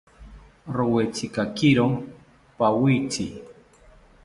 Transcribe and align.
Rowetzikakiro 0.75 1.87
pawitzi 2.57 3.25